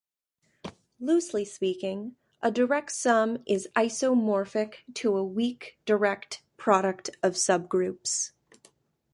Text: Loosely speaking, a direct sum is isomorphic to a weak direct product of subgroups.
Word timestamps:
Loosely 0.99 1.45
speaking, 1.45 2.15
a 2.41 2.49
direct 2.49 2.91
sum 2.91 3.37
is 3.45 3.69
isomorphic 3.75 4.77
to 4.95 5.15
a 5.15 5.23
weak 5.23 5.77
direct 5.85 6.41
product 6.57 7.11
of 7.21 7.33
subgroups. 7.33 8.31